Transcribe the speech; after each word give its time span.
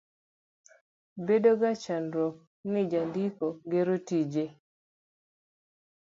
Bedoga 1.25 1.69
chandruok 1.83 2.35
ni 2.71 2.81
jandiko 2.91 3.47
gero 3.71 3.93
tije. 4.07 4.45